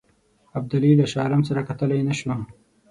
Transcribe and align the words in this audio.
ابدالي 0.57 0.91
له 0.99 1.05
شاه 1.11 1.23
عالم 1.23 1.41
سره 1.49 1.65
کتلای 1.69 2.01
نه 2.09 2.13
شو. 2.19 2.29